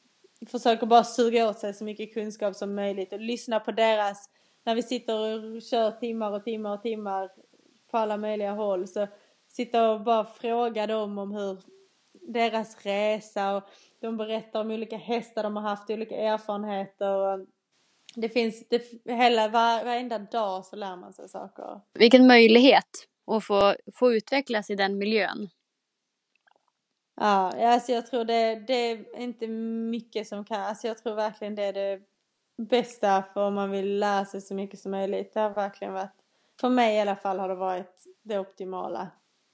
[0.46, 4.30] försöker bara suga åt sig så mycket kunskap som möjligt och lyssna på deras,
[4.64, 7.30] när vi sitter och kör timmar och timmar och timmar
[7.90, 9.06] på alla möjliga håll så
[9.48, 11.58] sitta och bara fråga dem om hur
[12.12, 13.62] deras resa och
[14.00, 17.46] de berättar om olika hästar de har haft, olika erfarenheter och
[18.14, 21.80] det finns, det, hela, var, varenda dag så lär man sig saker.
[21.94, 25.48] Vilken möjlighet att få, få utvecklas i den miljön.
[27.16, 29.46] Ja, alltså jag tror det, det är inte
[29.90, 32.00] mycket som kan, alltså jag tror verkligen det är det
[32.56, 35.34] bästa för om man vill lära sig så mycket som möjligt.
[35.34, 36.14] Det har verkligen varit,
[36.60, 39.10] för mig i alla fall har det varit det optimala,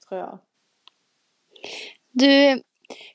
[0.07, 0.39] tror jag.
[2.11, 2.61] Du,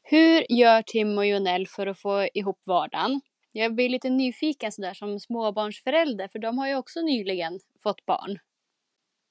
[0.03, 3.21] hur gör Tim och Jonell för att få ihop vardagen?
[3.53, 8.39] Jag blir lite nyfiken sådär som småbarnsförälder, för de har ju också nyligen fått barn.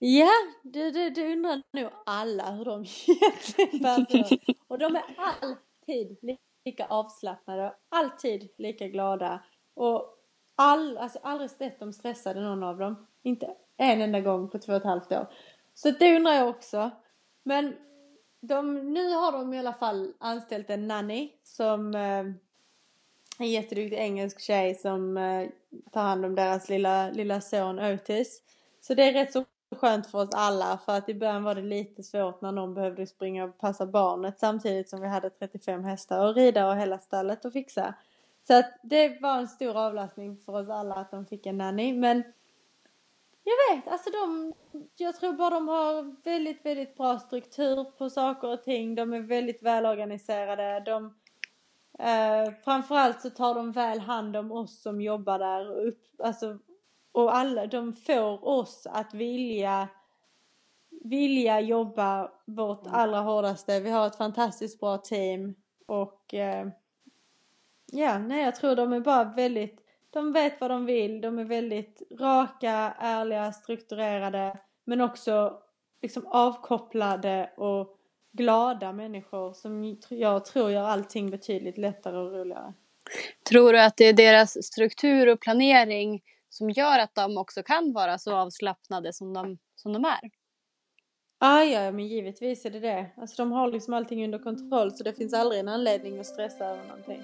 [0.03, 0.29] Ja,
[0.63, 6.85] det, det, det undrar nog alla hur de egentligen bär Och de är alltid lika
[6.85, 9.43] avslappnade och alltid lika glada.
[9.73, 10.17] Och
[10.55, 13.07] all, alltså aldrig sett dem stressade någon av dem.
[13.23, 15.27] Inte en enda gång på två och ett halvt år.
[15.73, 16.91] Så det undrar jag också.
[17.43, 17.75] Men
[18.41, 22.25] de, nu har de i alla fall anställt en nanny som eh,
[23.39, 25.49] en jätteduktig engelsk tjej som eh,
[25.91, 28.41] tar hand om deras lilla, lilla son Otis.
[28.81, 31.61] Så det är rätt så skönt för oss alla för att i början var det
[31.61, 36.27] lite svårt när någon behövde springa och passa barnet samtidigt som vi hade 35 hästar
[36.27, 37.93] och rida och hela stallet och fixa.
[38.47, 41.93] Så att det var en stor avlastning för oss alla att de fick en nanny
[41.93, 42.23] men
[43.43, 44.53] jag vet, alltså de,
[44.95, 48.95] jag tror bara de har väldigt, väldigt bra struktur på saker och ting.
[48.95, 50.79] De är väldigt välorganiserade.
[50.79, 51.05] De,
[51.99, 56.59] eh, framförallt så tar de väl hand om oss som jobbar där och upp, alltså
[57.11, 59.89] och alla, de får oss att vilja
[61.03, 62.99] vilja jobba vårt mm.
[62.99, 63.79] allra hårdaste.
[63.79, 66.67] Vi har ett fantastiskt bra team och eh,
[67.91, 71.43] ja, nej jag tror de är bara väldigt, de vet vad de vill, de är
[71.43, 75.59] väldigt raka, ärliga, strukturerade men också
[76.01, 77.97] liksom avkopplade och
[78.31, 82.73] glada människor som jag tror gör allting betydligt lättare och roligare.
[83.49, 86.21] Tror du att det är deras struktur och planering
[86.51, 90.19] som gör att de också kan vara så avslappnade som de, som de är.
[91.39, 93.11] Ah, ja, men givetvis är det det.
[93.17, 96.65] Alltså de har liksom allting under kontroll så det finns aldrig en anledning att stressa
[96.65, 97.23] över någonting.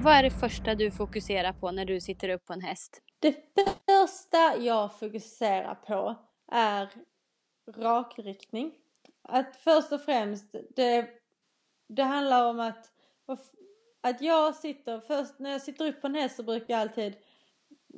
[0.00, 3.02] Vad är det första du fokuserar på när du sitter upp på en häst?
[3.18, 3.36] Det
[3.86, 6.14] första jag fokuserar på
[6.52, 6.88] är
[7.76, 8.72] rakriktning.
[9.28, 11.08] Att först och främst, det,
[11.88, 12.90] det handlar om att,
[14.00, 17.14] att jag sitter, först när jag sitter upp på en häst så brukar jag alltid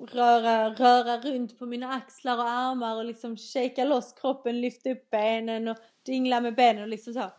[0.01, 5.11] röra, röra runt på mina axlar och armar och liksom shaka loss kroppen, lyfta upp
[5.11, 7.31] benen och dingla med benen och liksom så här,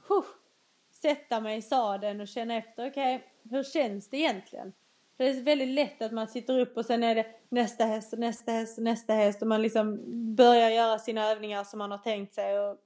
[1.02, 4.74] sätta mig i sadeln och känna efter, okej, okay, hur känns det egentligen?
[5.18, 8.14] För det är väldigt lätt att man sitter upp och sen är det nästa häst
[8.14, 10.04] och nästa häst och nästa häst och man liksom
[10.36, 12.60] börjar göra sina övningar som man har tänkt sig.
[12.60, 12.78] Och,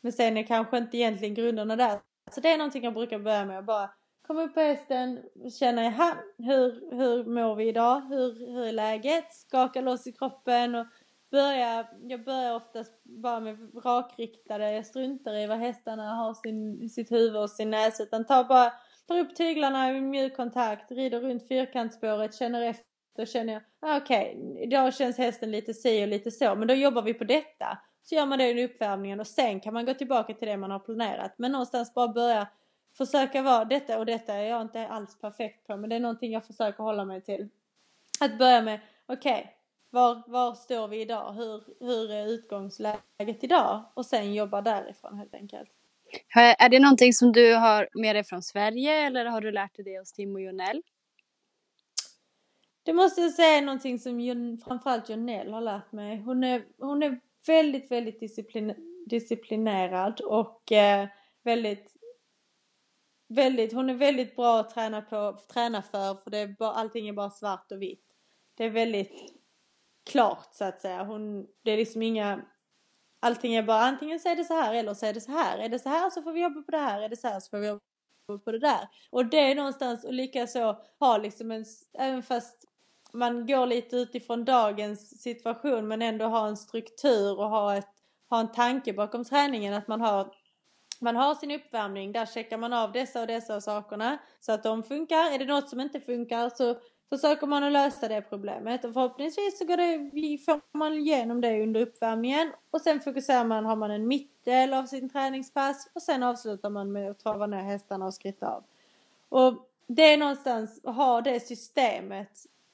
[0.00, 1.98] men sen är kanske inte egentligen grunderna där.
[2.30, 3.58] Så det är någonting jag brukar börja med.
[3.58, 3.90] att Bara
[4.26, 5.18] komma upp på hästen,
[5.58, 8.00] känna jaha, hur, hur mår vi idag?
[8.00, 9.32] Hur, hur är läget?
[9.32, 10.86] Skaka loss i kroppen och
[11.30, 17.12] börja, jag börjar oftast bara med rakriktade, jag struntar i vad hästarna har sin, sitt
[17.12, 18.72] huvud och sin näsa utan tar bara
[19.08, 24.36] tar upp tyglarna i mjuk kontakt, rider runt fyrkantsspåret, känner efter känner jag, ah, okej,
[24.36, 27.78] okay, idag känns hästen lite si och lite så, men då jobbar vi på detta.
[28.10, 30.70] Så gör man det i uppvärmningen och sen kan man gå tillbaka till det man
[30.70, 31.34] har planerat.
[31.36, 32.48] Men någonstans bara börja
[32.98, 36.32] försöka vara detta och detta är jag inte alls perfekt på, men det är någonting
[36.32, 37.48] jag försöker hålla mig till.
[38.20, 39.46] Att börja med, okej, okay,
[39.90, 41.32] var, var står vi idag?
[41.32, 43.84] Hur, hur är utgångsläget idag?
[43.94, 45.70] Och sen jobba därifrån helt enkelt.
[46.36, 49.84] Är det någonting som du har med dig från Sverige eller har du lärt dig
[49.84, 50.82] det hos Tim och Jonell?
[52.82, 56.20] Det måste jag säga är någonting som Jon, framförallt Jonell har lärt mig.
[56.20, 58.74] Hon är, hon är väldigt, väldigt disciplin,
[59.06, 61.08] disciplinerad och eh,
[61.44, 61.96] väldigt
[63.32, 67.08] Väldigt, hon är väldigt bra att träna, på, träna för, för det är bara, allting
[67.08, 68.04] är bara svart och vitt.
[68.54, 69.32] Det är väldigt
[70.10, 71.04] klart så att säga.
[71.04, 72.42] Hon, det är liksom inga
[73.22, 75.58] Allting är bara antingen så är det så här eller så är det så här.
[75.58, 77.02] Är det så här så får vi jobba på det här.
[77.02, 77.80] Är det så här så får vi jobba
[78.44, 78.88] på det där.
[79.10, 81.64] Och det är någonstans och likaså ha liksom en,
[81.98, 82.64] även fast
[83.12, 87.88] man går lite utifrån dagens situation men ändå ha en struktur och ha, ett,
[88.28, 89.74] ha en tanke bakom träningen.
[89.74, 90.34] Att man har,
[91.00, 94.82] man har sin uppvärmning, där checkar man av dessa och dessa sakerna så att de
[94.82, 95.34] funkar.
[95.34, 96.76] Är det något som inte funkar så
[97.08, 101.62] försöker man att lösa det problemet och förhoppningsvis så går det, får man igenom det
[101.62, 106.22] under uppvärmningen och sen fokuserar man, har man en mittdel av sin träningspass och sen
[106.22, 108.64] avslutar man med att trava ner hästarna och skritta av.
[109.28, 112.30] Och det är någonstans, att ha det systemet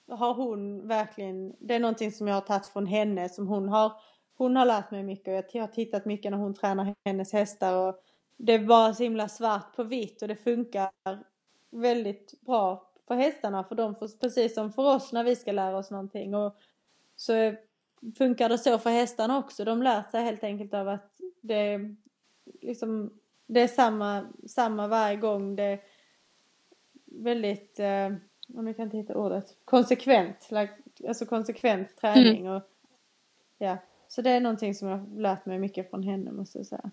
[0.08, 3.92] har hon verkligen, det är någonting som jag har tagit från henne som hon har,
[4.36, 7.76] hon har lärt mig mycket och jag har tittat mycket när hon tränar hennes hästar
[7.76, 8.00] och
[8.36, 10.90] det är bara så himla svart på vitt och det funkar
[11.70, 15.76] väldigt bra för hästarna för de får, precis som för oss när vi ska lära
[15.76, 16.56] oss någonting och
[17.16, 17.54] så
[18.18, 19.64] funkar det så för hästarna också.
[19.64, 21.80] De lär sig helt enkelt av att det
[22.62, 23.10] liksom
[23.46, 25.56] det är samma, samma varje gång.
[25.56, 25.80] Det är
[27.04, 28.10] väldigt, eh,
[28.54, 30.48] om jag kan inte hitta ordet, konsekvent.
[30.50, 30.72] Like,
[31.08, 32.52] alltså konsekvent träning mm.
[32.52, 32.62] och
[33.58, 33.78] ja.
[34.08, 36.90] Så det är någonting som jag har lärt mig mycket från henne måste jag säga.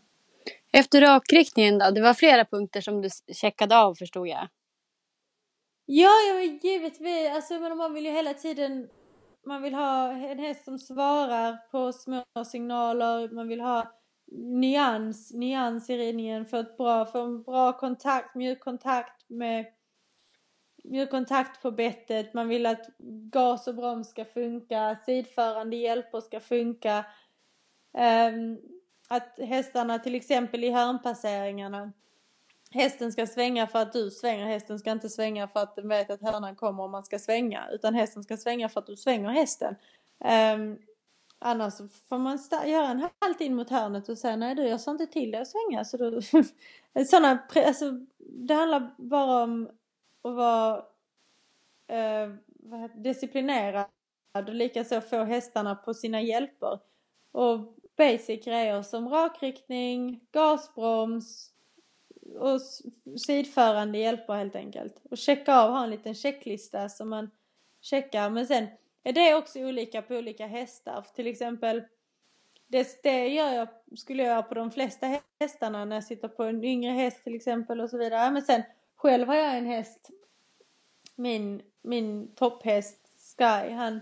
[0.72, 1.92] Efter rakriktningen då?
[1.92, 4.48] Det var flera punkter som du checkade av förstod jag.
[5.86, 7.30] Ja, ja givetvis.
[7.30, 8.90] Alltså, men man vill ju hela tiden...
[9.46, 13.30] Man vill ha en häst som svarar på små signaler.
[13.30, 13.92] Man vill ha
[14.32, 16.46] nyans, nyans i ridningen.
[16.46, 19.66] Få, ett bra, få en bra kontakt, mjuk kontakt med
[21.12, 22.34] kontakt på bettet.
[22.34, 22.90] Man vill att
[23.32, 24.98] gas och broms ska funka.
[25.06, 27.06] Sidförande hjälper ska funka.
[28.32, 28.60] Um,
[29.08, 31.92] att hästarna till exempel i hörnpasseringarna
[32.74, 34.46] hästen ska svänga för att du svänger.
[34.46, 37.70] Hästen ska inte svänga för att den vet att hörnan kommer om man ska svänga.
[37.72, 39.76] Utan hästen ska svänga för att du svänger hästen.
[40.56, 40.78] Um,
[41.40, 41.74] annars
[42.10, 45.08] får man göra en halt in mot hörnet och säga nej du jag sa inte
[45.08, 45.86] till dig att svänga.
[45.86, 46.22] Så då,
[47.06, 49.70] såna, alltså, det handlar bara om
[50.24, 50.78] och vara
[51.92, 52.36] uh,
[52.96, 53.88] disciplinerad
[54.34, 56.80] och likaså få hästarna på sina hjälper.
[57.32, 61.54] Och basic grejer som rakriktning, gasbroms,
[62.40, 62.62] och
[63.20, 65.02] sidförande hjälper helt enkelt.
[65.12, 67.32] Och checka av, ha en liten checklista som man
[67.82, 68.30] checkar.
[68.30, 68.68] Men sen
[69.04, 71.06] är det också olika på olika hästar.
[71.16, 71.84] Till exempel,
[72.68, 73.68] det, det gör jag,
[73.98, 77.36] skulle jag göra på de flesta hästarna när jag sitter på en yngre häst till
[77.36, 78.32] exempel och så vidare.
[78.32, 78.64] Men sen
[79.04, 80.10] själv har jag en häst,
[81.16, 83.00] min, min topphäst
[83.38, 84.00] Sky, han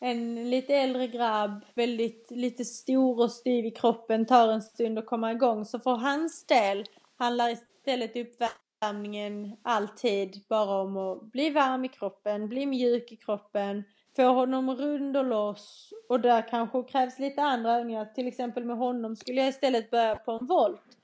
[0.00, 5.06] en lite äldre grabb, väldigt lite stor och styv i kroppen, tar en stund att
[5.06, 5.64] komma igång.
[5.64, 6.84] Så för hans del
[7.16, 13.84] handlar istället uppvärmningen alltid bara om att bli varm i kroppen, bli mjuk i kroppen,
[14.16, 18.04] få honom rund och loss och där kanske krävs lite andra övningar.
[18.04, 20.98] Till exempel med honom skulle jag istället börja på en volt.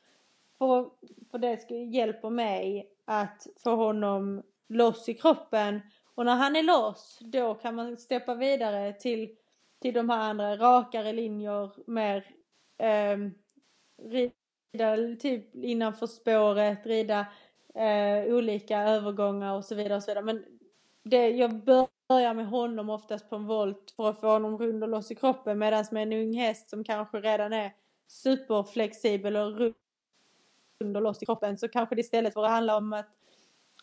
[0.58, 0.90] För,
[1.30, 5.80] för det hjälper mig att få honom loss i kroppen
[6.14, 9.36] och när han är loss då kan man steppa vidare till,
[9.80, 12.26] till de här andra rakare linjer, mer
[12.78, 13.18] eh,
[14.02, 17.26] rida typ innanför spåret, rida
[17.74, 20.24] eh, olika övergångar och så vidare och så vidare.
[20.24, 20.44] Men
[21.02, 24.88] det, jag börjar med honom oftast på en volt för att få honom rund och
[24.88, 27.72] loss i kroppen medan med en ung häst som kanske redan är
[28.08, 29.74] superflexibel och
[30.80, 33.06] och loss i kroppen så kanske det istället får handla om att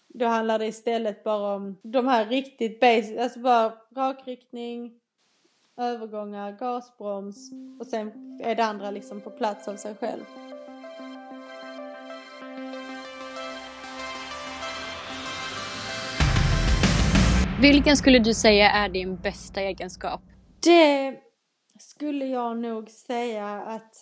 [0.07, 4.99] då handlar det istället bara om de här riktigt basic, alltså bara rakriktning,
[5.77, 10.23] övergångar, gasbroms och sen är det andra liksom på plats av sig själv.
[17.61, 20.21] Vilken skulle du säga är din bästa egenskap?
[20.63, 21.19] Det
[21.79, 23.95] skulle jag nog säga att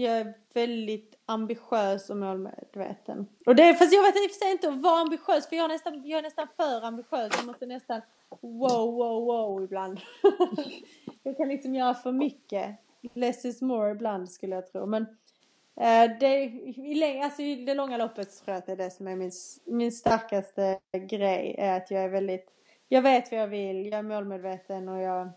[0.00, 3.26] jag är väldigt ambitiös och målmedveten.
[3.46, 5.64] Och det, fast jag vet i och för sig inte att vara ambitiös för jag
[5.64, 7.32] är nästan, jag är nästan för ambitiös.
[7.36, 8.00] Jag måste nästan
[8.40, 10.00] wow, wow, wow ibland.
[11.22, 12.76] jag kan liksom göra för mycket.
[13.14, 14.86] Less is more ibland skulle jag tro.
[14.86, 15.02] Men
[15.76, 18.90] eh, det, i, alltså, i det långa loppet så tror jag att det är det
[18.90, 19.32] som är min,
[19.64, 21.54] min starkaste grej.
[21.58, 22.50] Är att jag är väldigt,
[22.88, 25.30] jag vet vad jag vill, jag är målmedveten och jag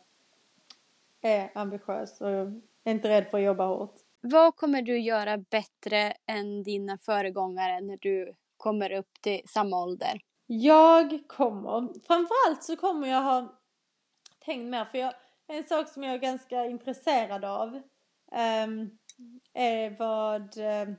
[1.21, 3.95] är ambitiös och är inte rädd för att jobba hårt.
[4.21, 10.21] Vad kommer du göra bättre än dina föregångare när du kommer upp till samma ålder?
[10.45, 13.59] Jag kommer, framförallt så kommer jag ha
[14.45, 15.13] tänkt mer, för jag,
[15.47, 17.67] en sak som jag är ganska intresserad av
[18.65, 18.97] um,
[19.53, 20.95] är vad, um,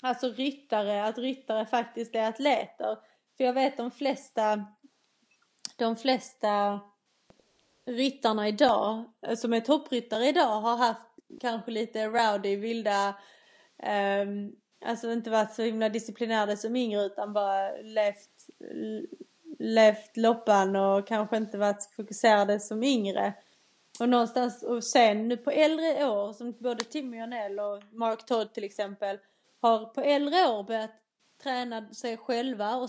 [0.00, 2.98] alltså ryttare, att ryttare faktiskt är atleter.
[3.36, 4.66] För jag vet de flesta,
[5.76, 6.80] de flesta
[7.84, 13.16] ryttarna idag, eh, som är toppryttare idag, har haft kanske lite rowdy, vilda,
[14.22, 14.52] um,
[14.84, 18.46] alltså inte varit så himla disciplinerade som yngre utan bara levt,
[19.58, 23.34] levt loppan och kanske inte varit fokuserade som yngre.
[24.00, 28.54] Och någonstans, och sen nu på äldre år, som både Timmy Jonell och Mark Todd
[28.54, 29.18] till exempel,
[29.60, 30.90] har på äldre år börjat
[31.42, 32.88] träna sig själva och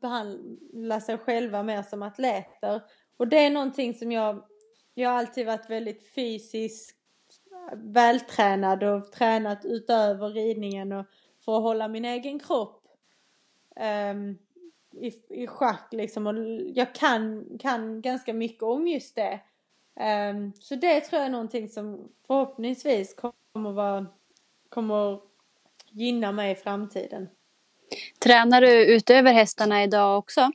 [0.00, 2.82] behandla sig själva mer som atleter.
[3.16, 4.44] Och det är någonting som jag,
[4.94, 6.96] jag har alltid varit väldigt fysisk
[7.72, 11.06] vältränad och tränat utöver ridningen och
[11.44, 12.82] för att hålla min egen kropp
[14.10, 14.38] um,
[14.92, 16.26] i, i schack liksom.
[16.26, 16.34] Och
[16.74, 19.40] jag kan, kan ganska mycket om just det.
[20.30, 24.06] Um, så det tror jag är någonting som förhoppningsvis kommer vara,
[24.68, 25.20] kommer
[25.90, 27.28] gynna mig i framtiden.
[28.18, 30.50] Tränar du utöver hästarna idag också?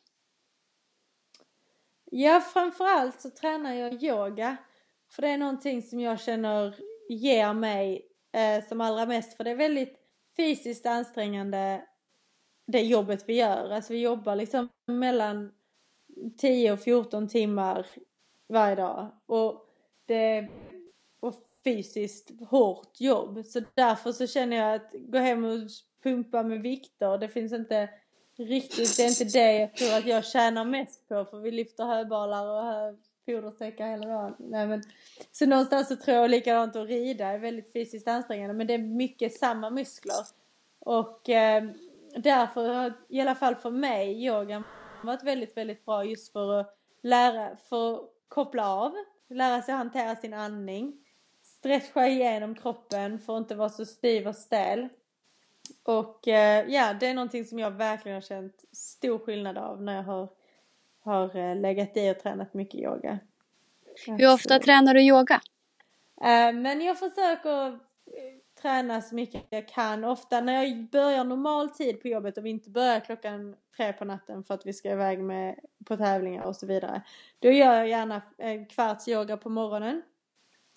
[2.12, 4.58] Ja, framförallt så tränar jag yoga.
[5.10, 6.76] För det är någonting som jag känner
[7.10, 9.38] ger mig eh, som allra mest.
[9.38, 9.96] För det är väldigt
[10.38, 11.86] fysiskt ansträngande
[12.68, 13.70] det jobbet vi gör.
[13.70, 15.52] Alltså vi jobbar liksom mellan
[16.38, 17.88] 10 och 14 timmar
[18.48, 19.12] varje dag.
[19.26, 19.70] Och
[20.06, 20.48] det
[21.20, 23.46] och fysiskt hårt jobb.
[23.46, 25.70] Så därför så känner jag att gå hem och
[26.04, 27.90] pumpa med vikter, det finns inte
[28.38, 31.86] riktigt, det är inte det jag tror att jag tjänar mest på för vi lyfter
[31.86, 32.96] höbalar och hö,
[33.26, 34.36] fodersäckar hela dagen.
[34.40, 34.84] Nej, men,
[35.32, 38.78] så någonstans så tror jag likadant att rida är väldigt fysiskt ansträngande men det är
[38.78, 40.26] mycket samma muskler.
[40.80, 41.64] Och eh,
[42.18, 44.64] därför har i alla fall för mig yogan
[45.04, 48.94] varit väldigt, väldigt bra just för att lära, för att koppla av,
[49.30, 51.06] lära sig hantera sin andning,
[51.44, 54.90] stretcha igenom kroppen för att inte vara så stiv och stel.
[55.84, 59.96] Och eh, ja, det är någonting som jag verkligen har känt stor skillnad av när
[59.96, 60.30] jag har
[61.06, 63.20] har eh, legat i och tränat mycket yoga.
[64.08, 65.42] Hur ofta tränar du yoga?
[66.22, 67.80] Eh, men jag försöker eh,
[68.62, 70.04] träna så mycket jag kan.
[70.04, 74.06] Ofta när jag börjar normal tid på jobbet och vi inte börjar klockan tre på
[74.06, 77.02] natten för att vi ska iväg med, på tävlingar och så vidare.
[77.40, 80.02] Då gör jag gärna en kvarts yoga på morgonen.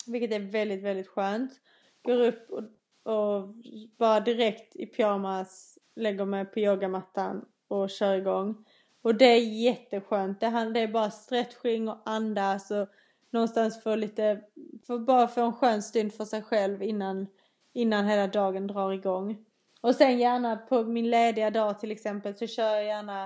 [0.07, 1.51] Vilket är väldigt, väldigt skönt.
[2.01, 2.63] Går upp och,
[3.13, 3.55] och
[3.97, 8.65] bara direkt i pyjamas lägger mig på yogamattan och kör igång.
[9.09, 10.39] Och det är jätteskönt.
[10.39, 12.87] Det, är bara stretching och andas och
[13.29, 14.41] någonstans få lite,
[14.87, 17.27] för bara få en skön stund för sig själv innan,
[17.73, 19.45] innan hela dagen drar igång.
[19.81, 23.23] Och sen gärna på min lediga dag till exempel så kör jag gärna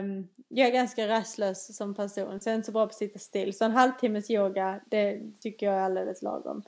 [0.00, 2.94] um, jag är ganska rastlös som person så jag är inte så bra på att
[2.94, 3.54] sitta still.
[3.54, 6.62] Så en halvtimmes yoga, det tycker jag är alldeles lagom.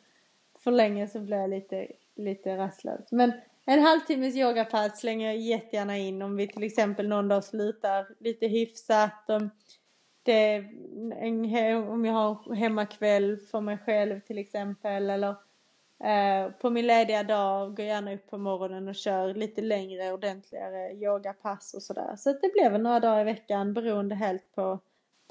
[0.59, 3.13] För länge så blir jag lite, lite rastlös.
[3.13, 3.33] Men
[3.71, 8.47] en halvtimmes yogapass slänger jag jättegärna in om vi till exempel någon dag slutar lite
[8.47, 9.31] hyfsat.
[9.31, 9.51] Om,
[10.23, 10.65] det,
[11.21, 15.35] en, om jag har hemmakväll för mig själv till exempel eller
[16.05, 20.13] eh, på min lediga dag går jag gärna upp på morgonen och kör lite längre
[20.13, 22.17] ordentligare yogapass och sådär.
[22.17, 24.81] Så det blir väl några dagar i veckan beroende helt på,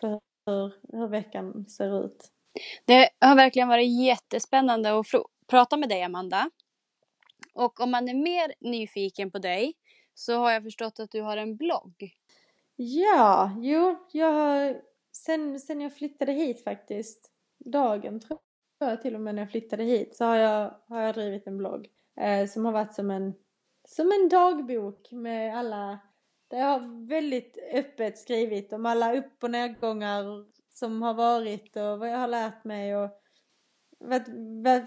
[0.02, 2.32] på hur, hur veckan ser ut.
[2.86, 5.06] Det har verkligen varit jättespännande att
[5.48, 6.50] prata med dig Amanda.
[7.58, 9.74] Och om man är mer nyfiken på dig
[10.14, 12.12] så har jag förstått att du har en blogg.
[12.76, 14.82] Ja, jo, jag har
[15.12, 17.32] sen, sen jag flyttade hit faktiskt,
[17.66, 18.40] dagen tror
[18.80, 21.58] jag till och med när jag flyttade hit, så har jag, har jag drivit en
[21.58, 21.88] blogg
[22.22, 23.34] eh, som har varit som en,
[23.88, 26.00] som en dagbok med alla,
[26.48, 30.24] där jag har väldigt öppet skrivit om alla upp och nedgångar
[30.74, 33.10] som har varit och vad jag har lärt mig och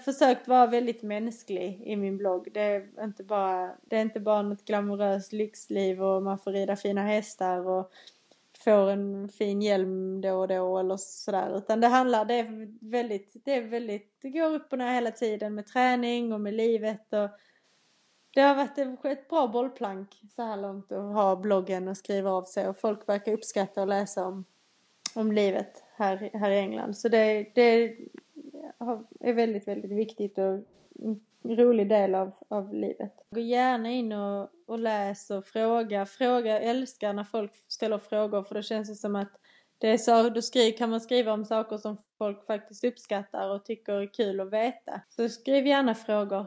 [0.04, 2.48] försökt vara väldigt mänsklig i min blogg.
[2.52, 6.76] Det är inte bara, det är inte bara något glamoröst lyxliv och man får rida
[6.76, 7.92] fina hästar och
[8.64, 11.56] får en fin hjälm då och då eller sådär.
[11.56, 15.10] Utan det handlar, det är väldigt, det är väldigt, det går upp och ner hela
[15.10, 17.28] tiden med träning och med livet och
[18.34, 22.42] det har varit ett bra bollplank så här långt att ha bloggen och skriva av
[22.42, 24.44] sig och folk verkar uppskatta att läsa om,
[25.14, 26.96] om livet här, här i England.
[26.96, 27.96] Så det, det
[29.20, 30.58] är väldigt, väldigt viktigt och
[31.02, 33.12] en rolig del av, av livet.
[33.30, 36.06] Gå gärna in och, och läs och fråga.
[36.06, 39.32] Fråga, jag älskar när folk ställer frågor för då känns det som att
[39.78, 43.64] det är så, då skriv, kan man skriva om saker som folk faktiskt uppskattar och
[43.64, 45.00] tycker är kul att veta.
[45.08, 46.46] Så skriv gärna frågor.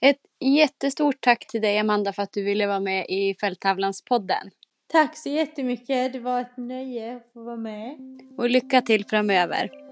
[0.00, 4.50] Ett jättestort tack till dig Amanda för att du ville vara med i Fälttävlanspodden.
[4.86, 6.12] Tack så jättemycket.
[6.12, 7.96] Det var ett nöje att få vara med.
[8.38, 9.83] Och lycka till framöver.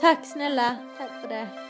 [0.00, 0.76] Tack snälla.
[0.98, 1.63] Tack för det.